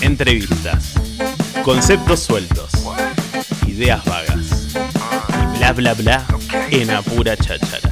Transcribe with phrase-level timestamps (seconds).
[0.00, 0.94] Entrevistas.
[1.64, 2.70] Conceptos sueltos.
[3.66, 4.74] Ideas vagas.
[5.54, 6.26] Y bla bla bla
[6.70, 7.91] en apura cháchara.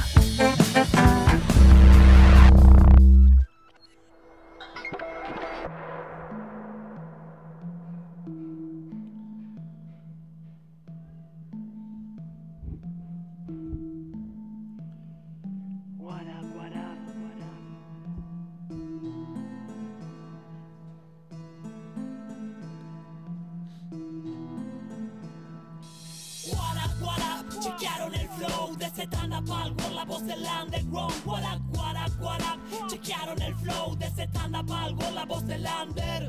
[28.93, 31.13] Pal con la voz del underground.
[31.25, 35.45] What up, what up, what up, chequearon el flow de Zetana Pal con la voz
[35.47, 36.27] del under.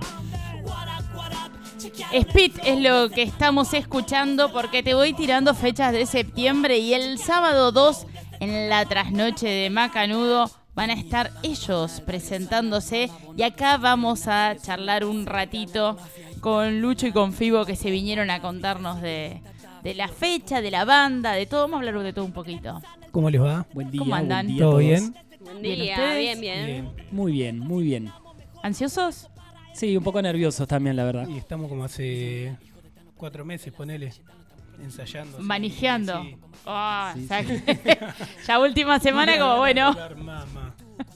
[0.63, 5.13] What up, what up, chequearon el Speed es lo que estamos escuchando porque te voy
[5.13, 8.07] tirando fechas de septiembre y el sábado 2
[8.39, 15.05] en la trasnoche de Macanudo van a estar ellos presentándose y acá vamos a charlar
[15.05, 15.97] un ratito
[16.41, 19.43] con Lucho y con Fibo que se vinieron a contarnos de,
[19.83, 21.63] de la fecha, de la banda, de todo.
[21.63, 22.81] Vamos a hablar de todo un poquito.
[23.11, 23.67] ¿Cómo les va?
[23.75, 24.47] Buen día, ¿Cómo andan?
[24.47, 25.15] buen día a ¿Todo bien?
[25.41, 26.67] Buen día, bien, bien.
[26.67, 26.91] Bien.
[27.11, 28.11] Muy bien, muy bien.
[28.63, 29.29] ¿Ansiosos?
[29.75, 31.27] Sí, un poco nerviosos también, la verdad.
[31.29, 32.57] Y estamos como hace
[33.17, 34.13] cuatro meses, ponele,
[34.83, 35.39] ensayando.
[35.41, 36.23] Manejando.
[36.23, 36.37] Sí.
[36.67, 38.15] Ah, Sí, ya,
[38.47, 39.95] ya última semana como bueno.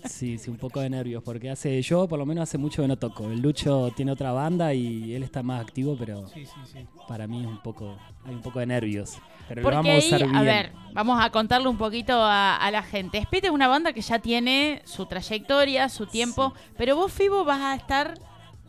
[0.05, 2.89] Sí, sí, un poco de nervios, porque hace yo por lo menos hace mucho que
[2.89, 3.31] no toco.
[3.31, 6.79] El Lucho tiene otra banda y él está más activo, pero Sí, sí, sí.
[7.09, 9.19] para mí es un poco, hay un poco de nervios.
[9.49, 10.35] Pero lo vamos a ahí, usar bien.
[10.37, 13.19] a ver, vamos a contarle un poquito a, a la gente.
[13.19, 17.61] Speed es una banda que ya tiene su trayectoria, su tiempo, pero vos, Fibo, vas
[17.61, 18.15] a estar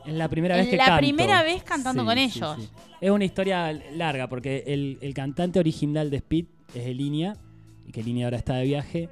[0.05, 0.99] es la primera vez que la canto.
[0.99, 2.57] primera vez cantando con ellos.
[3.01, 7.35] Es una historia larga, porque el, el cantante original de Speed es Elinia,
[7.85, 9.09] y que Elinia ahora está de viaje.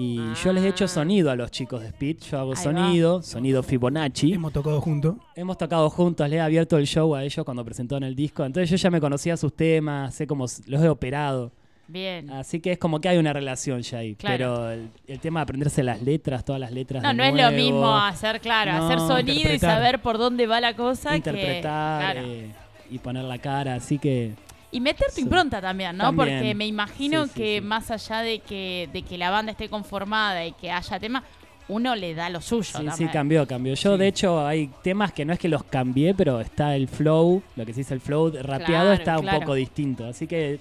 [0.00, 0.88] Y yo les he hecho Ah.
[0.88, 2.18] sonido a los chicos de Speed.
[2.30, 2.62] Yo hago Ahí va.
[2.62, 4.32] sonido, sonido Fibonacci.
[4.34, 5.16] Hemos tocado juntos.
[5.34, 8.44] Hemos tocado juntos, le he abierto el show a ellos cuando presentó en el disco.
[8.44, 11.50] Entonces yo ya me conocía sus temas, sé cómo los he operado.
[11.88, 12.30] Bien.
[12.30, 14.14] Así que es como que hay una relación ya ahí.
[14.14, 14.36] Claro.
[14.36, 17.02] Pero el, el tema de aprenderse las letras, todas las letras.
[17.02, 20.16] No, de no es lo nuevo, mismo hacer, claro, No, hacer sonido y saber por
[20.18, 21.16] dónde va la cosa.
[21.16, 22.28] Interpretar que, claro.
[22.34, 22.52] eh,
[22.90, 23.74] y poner la cara.
[23.76, 24.34] Así que
[24.70, 25.20] Y meter tu Sí.
[25.22, 26.04] impronta también, ¿no?
[26.04, 26.28] También.
[26.38, 27.64] Porque me imagino Sí, sí, que sí.
[27.66, 31.22] más allá de que, de que la banda esté conformada y que haya temas,
[31.68, 32.78] uno le da lo suyo.
[32.96, 33.74] sí, cambió, cambió.
[33.74, 37.42] Yo, de hecho, hay temas que no es que los cambié, pero está el flow,
[37.56, 40.06] lo que se dice el flow rapeado Claro, está un poco distinto.
[40.06, 40.60] Así que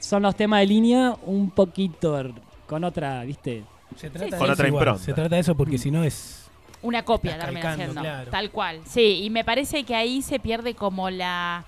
[0.00, 2.32] son los temas de línea un poquito
[2.66, 3.64] con otra, ¿viste?
[3.96, 4.30] Se trata sí.
[4.32, 5.02] de Con otra impronta.
[5.02, 6.42] Se trata de eso porque si no es.
[6.82, 8.30] Una copia calcando, claro.
[8.30, 8.80] Tal cual.
[8.86, 11.64] Sí, y me parece que ahí se pierde como la.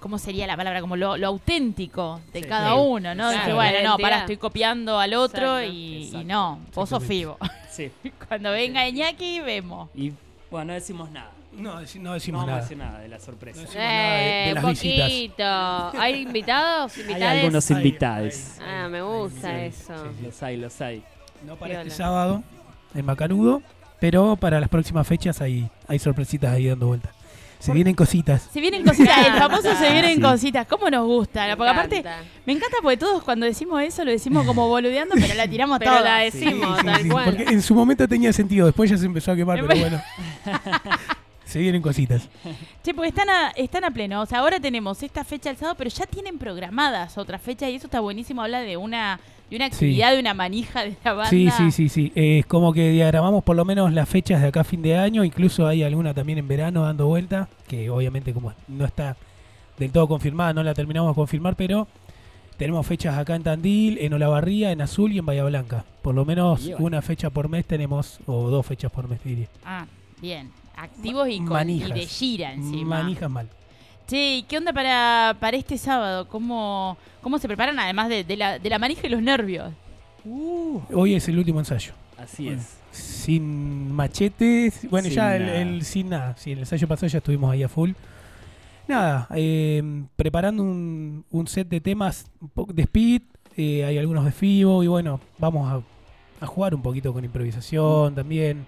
[0.00, 0.80] ¿Cómo sería la palabra?
[0.80, 3.30] Como lo, lo auténtico de Sí, cada uno, ¿no?
[3.44, 6.20] Que bueno, no, para, estoy copiando al otro Exacto.
[6.20, 7.04] y, no, vos sos.
[7.04, 7.90] Sí.
[8.28, 9.90] Cuando venga Iñaki, vemos.
[9.94, 10.12] Y
[10.50, 11.30] bueno, no decimos nada.
[11.52, 12.60] No, no No decimos nada.
[12.62, 13.56] decir nada de la sorpresa.
[13.60, 15.08] No decimos nada de, de Eh, las un visitas.
[15.10, 16.00] poquito.
[16.00, 16.92] ¿Hay invitados?
[16.96, 17.38] Hay ¿Invitades?
[17.40, 18.34] algunos Hay- invitados.
[18.60, 19.94] hay- Ah, me gusta eso.
[20.18, 20.24] sí.
[20.26, 21.02] Los hay, los hay.
[21.44, 22.42] No para este sábado
[22.94, 23.62] en Macanudo,
[23.98, 27.12] pero para las próximas fechas hay, hay sorpresitas ahí dando vueltas.
[27.60, 28.48] Se vienen cositas.
[28.52, 30.20] Se vienen cositas, el famoso se vienen Sí.
[30.22, 30.66] cositas.
[30.66, 31.46] ¿Cómo nos gusta?
[31.46, 32.04] Me Porque aparte,
[32.46, 35.90] me encanta porque todos cuando decimos eso lo decimos como boludeando, pero la tiramos Pero
[35.92, 36.02] toda.
[36.02, 37.24] la decimos, Sí, sí, tal sí, cual.
[37.26, 40.02] Porque en su momento tenía sentido, después ya se empezó a quemar, pero Bueno.
[41.44, 42.28] se vienen cositas.
[42.82, 44.22] Che, porque están a, están a pleno.
[44.22, 47.74] O sea, ahora tenemos esta fecha el sábado, pero ya tienen programadas otras fechas y
[47.74, 48.42] eso está buenísimo.
[48.42, 49.18] Habla de una,
[49.50, 51.30] de una actividad, de una manija de la banda.
[51.30, 52.12] Sí, sí, sí, sí.
[52.14, 54.96] Eh, Es como que diagramamos por lo menos las fechas de acá a fin de
[54.96, 59.16] año, incluso hay alguna también en verano dando vuelta, que obviamente como no está
[59.78, 61.88] del todo confirmada, no la terminamos de confirmar, pero
[62.56, 65.84] tenemos fechas acá en Tandil, en Olavarría, en Azul y en Bahía Blanca.
[66.02, 69.48] Por lo menos Y una fecha por mes tenemos, o dos fechas por mes diría.
[69.64, 69.86] Ah,
[70.20, 70.50] bien.
[70.76, 72.98] Activos y, con, y de gira encima.
[72.98, 73.48] Manijas mal.
[74.10, 76.28] ¿y qué onda para, para este sábado?
[76.28, 79.72] ¿Cómo, ¿Cómo se preparan además de, de la, de la manija y los nervios?
[80.92, 81.92] Hoy es el último ensayo.
[82.18, 82.60] Así Bueno.
[82.60, 82.76] es.
[82.96, 84.88] sin machetes.
[84.90, 86.34] Bueno, Sin ya el, sin nada.
[86.36, 87.92] Sí, el ensayo pasado ya estuvimos ahí a full.
[88.88, 89.82] Nada, eh,
[90.16, 93.22] preparando un, un set de temas un poco de speed.
[93.56, 98.14] eh, hay algunos de FIBO y bueno, vamos a, a jugar un poquito con improvisación
[98.14, 98.64] también.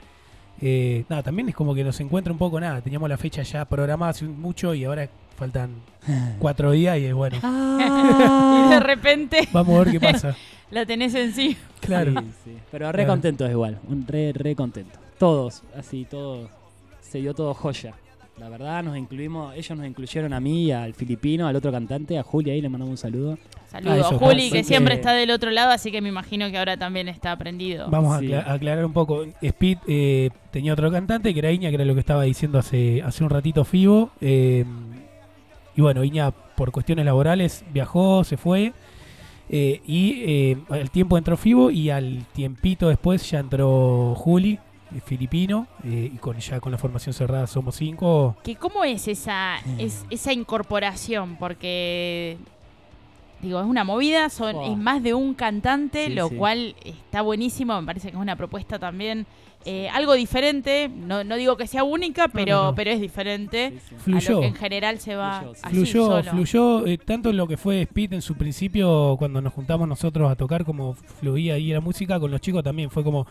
[0.61, 2.81] Eh, nada, también es como que nos encuentra un poco nada.
[2.81, 5.71] Teníamos la fecha ya programada hace mucho y ahora faltan
[6.39, 10.37] cuatro días y eh, bueno, y de repente vamos a ver qué pasa.
[10.71, 11.15] la tenés.
[11.81, 12.13] Claro.
[12.21, 12.57] Sí, sí.
[12.71, 13.13] Pero re Claro.
[13.13, 13.79] contentos igual.
[13.89, 14.99] Un re, re contento.
[15.19, 16.49] Todos, así, todos.
[17.01, 17.95] Se dio todo joya.
[18.39, 22.23] La verdad, nos incluimos, ellos nos incluyeron a mí, al filipino, al otro cantante, a
[22.23, 23.39] Julia, ahí le mandamos un saludo.
[23.71, 26.59] Saludos, Ah, Juli, que que- siempre está del otro lado, así que me imagino que
[26.59, 27.89] ahora también está aprendido.
[27.91, 28.33] Vamos Sí.
[28.33, 29.25] a acla- aclarar un poco.
[29.43, 33.03] Speed eh, tenía otro cantante, que era Iña, que era lo que estaba diciendo hace,
[33.03, 34.11] hace un ratito Fibo.
[34.21, 34.65] eh,
[35.77, 38.73] y bueno, Iña, por cuestiones laborales, viajó, se fue.
[39.55, 44.59] eh, y eh, al tiempo entró Fibo y al tiempito después ya entró Juli,
[45.01, 45.67] filipino.
[45.85, 48.37] eh, y con ya con la formación cerrada somos cinco.
[48.45, 51.37] que ¿Cómo es esa, es, esa incorporación?
[51.37, 52.37] Porque,
[53.41, 54.73] digo, es una movida, son Oh.
[54.73, 56.37] es más de un cantante, Sí, lo sí.
[56.37, 59.27] cual está buenísimo, me parece que es una propuesta también
[59.65, 62.75] eh, algo diferente, no, no digo que sea única, pero, no, no.
[62.75, 63.95] pero es diferente Sí, sí.
[63.95, 64.41] a lo Fluyó.
[64.41, 65.61] que en general se va Fluyó, sí.
[65.63, 66.31] así Fluyó, solo.
[66.33, 70.29] fluyó eh, tanto en lo que fue Speed en su principio cuando nos juntamos nosotros
[70.33, 73.25] a tocar como fluía ahí la música con los chicos también fue como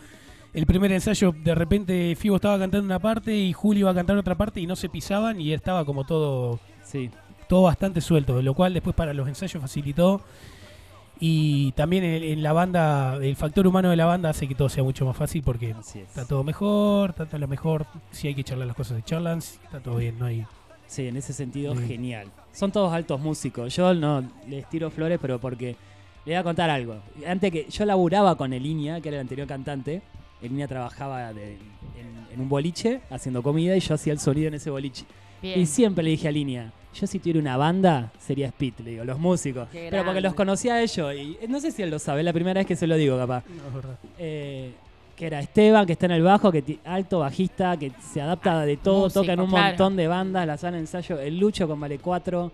[0.54, 4.16] el primer ensayo de repente Fibo estaba cantando una parte y Julio iba a cantar
[4.16, 7.10] otra parte y no se pisaban y estaba como todo Sí,
[7.48, 10.20] todo bastante suelto lo cual después para los ensayos facilitó
[11.20, 14.68] y también en, en la banda el factor humano de la banda hace que todo
[14.68, 15.96] sea mucho más fácil porque es.
[15.96, 19.38] está todo mejor está todo lo mejor si hay que charlar las cosas de charlan
[19.38, 20.44] está todo bien no hay
[20.88, 21.86] Sí, en ese sentido, Sí.
[21.86, 22.28] genial.
[22.52, 23.74] Son todos altos músicos.
[23.74, 25.68] Yo no les tiro flores, pero porque
[26.26, 26.96] le voy a contar algo.
[27.26, 30.02] Antes que yo laburaba con Elinia, que era el anterior cantante.
[30.42, 34.54] Elinia trabajaba de- en, en un boliche haciendo comida y yo hacía el sonido en
[34.54, 35.04] ese boliche.
[35.40, 35.58] Bien.
[35.60, 39.04] Y siempre le dije a Elinia, yo si tuviera una banda sería Speed, le digo,
[39.04, 39.68] los músicos.
[39.72, 42.20] Qué Pero porque los conocía a ellos y eh, no sé si él lo sabe,
[42.20, 43.44] es la primera vez que se lo digo capaz.
[43.48, 43.98] no, es verdad.
[44.18, 44.72] Eh,
[45.16, 48.76] que era Esteban, que está en el bajo, que alto, bajista, que se adapta de
[48.78, 49.68] todo, músico, toca en un claro.
[49.68, 52.50] montón de bandas, la sala de ensayo, el Lucho con Vale 4,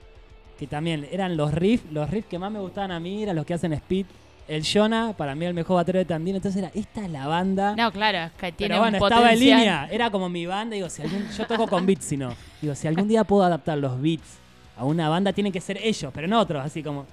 [0.58, 3.46] que también eran los riffs, los riffs que más me gustaban a mí, eran los
[3.46, 4.06] que hacen Speed,
[4.49, 7.75] el Jonah, para mí el mejor batero de Tandil, entonces era, esta es la banda.
[7.77, 10.75] No, claro, es que tiene Pero bueno, un estaba en línea, era como mi banda,
[10.75, 13.77] digo, si algún, yo toco con beats, si no, digo, si algún día puedo adaptar
[13.79, 14.39] los beats
[14.77, 17.06] a una banda, tienen que ser ellos, pero no otros, así como...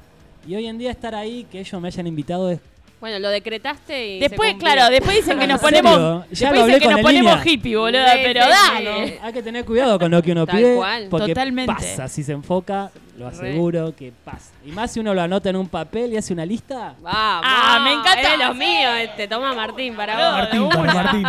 [0.47, 2.59] Y hoy en día estar ahí, que ellos me hayan invitado es
[3.01, 4.19] Bueno, lo decretaste y.
[4.19, 6.23] Después, claro, después dicen que nos ponemos.
[6.29, 7.53] Ya después dicen que nos el ponemos línea.
[7.53, 8.05] hippie, boludo.
[8.05, 9.07] Sí, Pero sí, dale.
[9.07, 9.13] sí.
[9.23, 10.75] Hay que tener cuidado con lo que uno Tal pide.
[10.75, 11.07] cual.
[11.09, 11.73] Porque Totalmente.
[11.73, 14.51] pasa, si se enfoca, lo aseguro que pasa.
[14.65, 16.95] Y más si uno lo anota en un papel y hace una lista.
[17.01, 17.43] Vamos.
[17.45, 18.33] Ah, me encanta.
[18.33, 19.27] Es los míos, este.
[19.27, 20.37] Toma Martín para vos.
[20.73, 20.85] Martín.
[20.93, 21.23] Martín.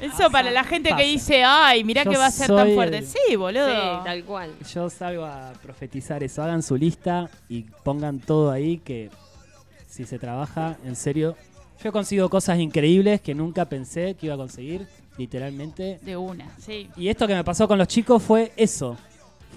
[0.00, 1.02] Eso para la gente Pasa.
[1.02, 2.98] que dice, ay, mirá Yo que va a ser tan fuerte.
[2.98, 3.66] el- Sí, boludo.
[3.68, 4.50] Sí, tal cual.
[4.72, 6.42] Yo salgo a profetizar eso.
[6.42, 9.10] Hagan su lista y pongan todo ahí que
[9.88, 11.36] si se trabaja, en serio.
[11.82, 15.98] Yo he conseguido cosas increíbles que nunca pensé que iba a conseguir, literalmente.
[16.02, 16.88] De una, sí.
[16.96, 18.96] Y esto que me pasó con los chicos fue eso.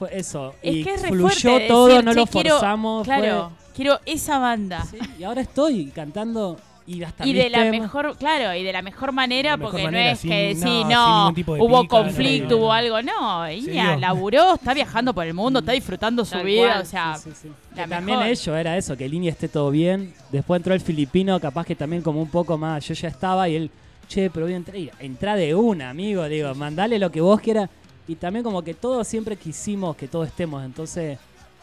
[0.08, 0.56] Fue eso.
[0.62, 3.06] Es y que es re fluyó fuerte todo, decir, no "Che, lo quiero- forzamos.
[3.08, 4.86] fue- Claro, quiero esa banda.
[4.90, 8.74] Sí, y ahora estoy cantando y hasta Y de la temas- mejor, claro, y de
[8.74, 11.52] la mejor manera, De la mejor porque manera, no es sin- que no, sí, de
[11.62, 12.58] hubo pica, conflicto, no, no.
[12.58, 16.68] hubo algo, no, Iña laburó, está viajando por el mundo, está disfrutando su Tal vida,
[16.74, 17.48] cual, o sea, Sí, sí.
[17.74, 18.32] la Que también mejor.
[18.34, 20.14] ello era eso, que línea esté todo bien.
[20.30, 22.86] Después entró el filipino, capaz que también como un poco más.
[22.86, 23.72] Yo ya estaba y él,
[24.10, 24.76] che, pero voy a entrar.
[24.78, 26.26] Y entrá de una, amigo.
[26.26, 27.70] Digo, mandale lo que vos quieras.
[28.08, 30.64] Y también como que todos siempre quisimos que todos estemos.
[30.64, 31.18] Entonces,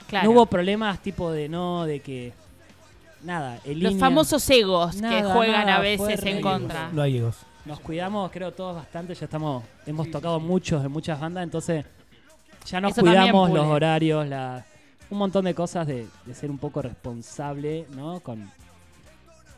[0.07, 0.27] claro.
[0.27, 2.33] no hubo problemas tipo de no, de que.
[3.23, 6.89] Nada, el los línea- famosos egos que juegan nada, a veces en contra.
[6.91, 7.37] No hay egos.
[7.67, 9.15] Nos cuidamos, creo, todos bastante.
[9.15, 11.85] Ya estamos, hemos tocado muchos en muchas bandas, entonces
[12.65, 14.65] ya nos Eso cuidamos los horarios, la,
[15.11, 18.21] un montón de cosas de, de ser un poco responsable, ¿no?
[18.21, 18.51] Con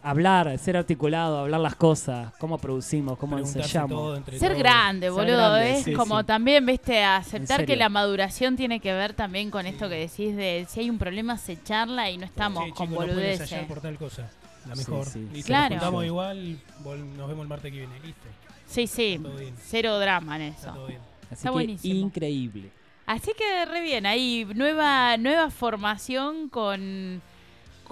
[0.02, 4.18] hablar, ser articulado, hablar las cosas, cómo producimos, cómo ensayamos.
[4.24, 4.58] Ser todos.
[4.58, 6.26] grande, Ser boludo, grande, es sí, como sí.
[6.26, 10.66] también, viste, aceptar que la maduración tiene que ver también con esto que decís de
[10.68, 13.64] si hay un problema se charla y no estamos con chicos, no boludeces.
[13.66, 14.28] por tal cosa.
[14.68, 15.06] La Sí, mejor.
[15.06, 15.28] sí.
[15.32, 15.74] Listo, Claro.
[15.74, 17.94] Nos juntamos igual, vol- nos vemos el martes que viene.
[18.00, 18.26] Listo.
[18.66, 19.20] Sí, sí,
[19.64, 20.74] cero drama en Está eso.
[20.76, 21.00] todo bien.
[21.24, 21.94] Así Está que buenísimo.
[22.06, 22.70] increíble.
[23.06, 27.20] Así que re bien, hay nueva, nueva formación con,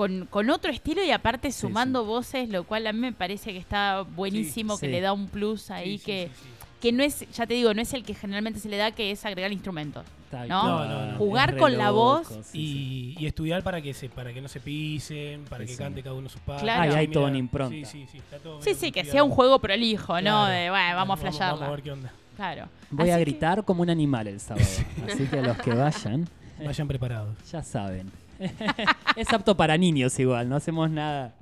[0.00, 3.52] con, con otro estilo y aparte Sí, sumando voces, lo cual a mí me parece
[3.52, 4.92] que está buenísimo, que sí.
[4.92, 6.48] le da un plus ahí que, sí, sí.
[6.80, 9.10] que no es, ya te digo, no es el que generalmente se le da, que
[9.10, 10.06] es agregar instrumentos.
[10.32, 10.46] ¿No?
[10.46, 11.18] No, no, no.
[11.18, 13.14] Jugar con la voz loco, sí, sí.
[13.18, 16.14] Y, y estudiar para que se para que no se pisen, para que cante cada
[16.14, 16.62] uno sus partes.
[16.62, 16.82] Claro.
[16.92, 17.74] Ahí hay toda una impronta.
[17.74, 20.46] Sí, sí, sí, está todo Sí, que sea un juego prolijo, ¿no?
[20.46, 21.66] De, bueno, vamos a Vamos, flashearla.
[21.66, 22.12] a ver qué onda.
[22.36, 22.68] Claro.
[22.90, 24.64] Voy a que- gritar como un animal el sábado.
[25.12, 26.26] Así que los que vayan,
[26.64, 27.36] Vayan preparados.
[27.50, 28.10] ya saben.
[29.16, 31.32] es apto para niños igual, no hacemos nada.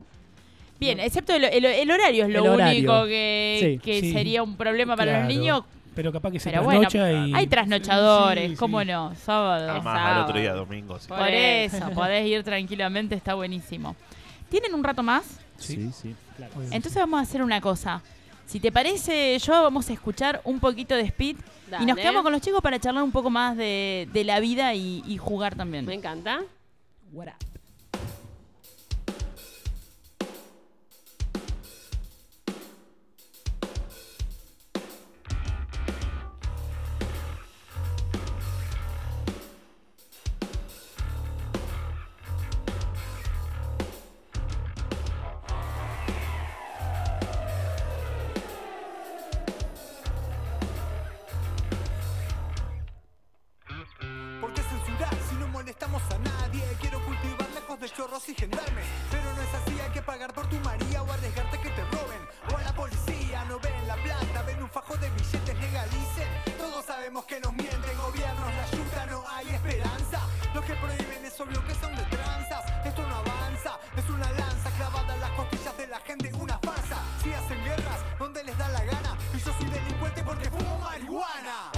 [0.81, 2.79] Bien, excepto el, el- el horario es lo El horario.
[2.93, 3.79] único que, Sí.
[3.85, 4.13] que Sí.
[4.13, 5.27] sería un problema para Claro.
[5.27, 5.63] los niños.
[5.95, 7.35] Pero capaz que se Pero bueno, y...
[7.35, 9.13] hay trasnochadores, Sí, sí, ¿cómo no?
[9.17, 9.71] Sábado.
[9.73, 10.97] Además, al otro día, domingo.
[11.01, 11.09] sí.
[11.09, 13.97] Por eso, podés ir tranquilamente, está buenísimo.
[14.49, 15.25] ¿Tienen un rato más?
[15.57, 15.91] Sí.
[15.93, 16.53] Sí, claro.
[16.71, 18.01] Entonces vamos a hacer una cosa.
[18.47, 21.37] Si te parece, yo vamos a escuchar un poquito de Speed
[21.81, 24.73] y nos quedamos con los chicos para charlar un poco más de, de la vida
[24.75, 25.85] y, y jugar también.
[25.85, 26.41] Me encanta.
[27.11, 27.48] What up?
[57.99, 61.59] Chorros y gendarmes Pero no es así, hay que pagar por tu María O arriesgarte
[61.59, 62.23] que te roben.
[62.53, 66.29] O a la policía, no ven la plata Ven un fajo de billetes, legalicen.
[66.57, 70.21] Todos sabemos que nos mienten Gobiernos, la ayuda, no hay esperanza.
[70.55, 72.65] Los que prohíben es obvio que son de tranzas.
[72.87, 76.99] Esto no avanza, es una lanza Clavada en las costillas de la gente, una farsa.
[77.23, 81.78] Si hacen guerras, donde les da la gana Y yo soy delincuente porque fumo marihuana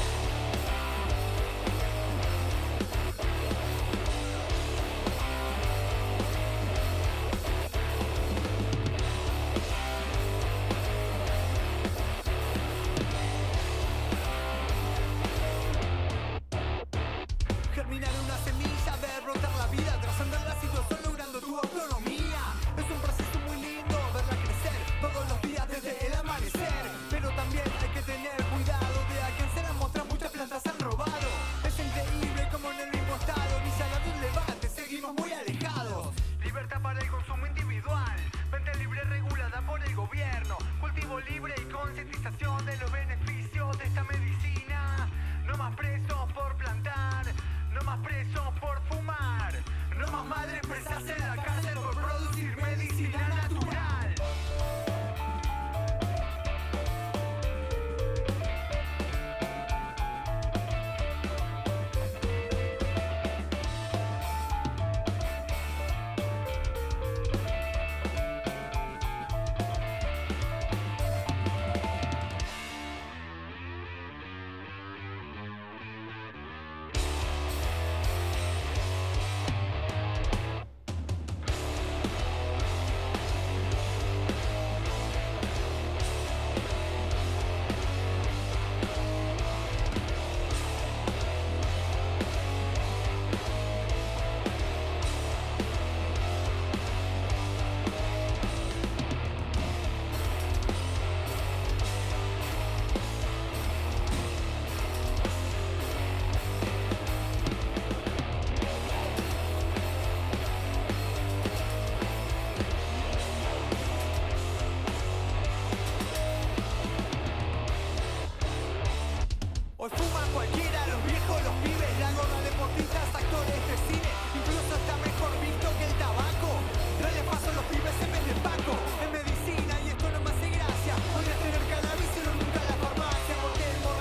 [37.00, 38.16] el consumo individual,
[38.50, 44.04] venta libre regulada por el gobierno, cultivo libre y concientización de los beneficios de esta
[44.04, 45.08] medicina.
[45.46, 47.26] No más presos por plantar,
[47.72, 49.54] no más presos por fumar,
[49.96, 53.89] no más madres presas en la cárcel por producir medicina natural.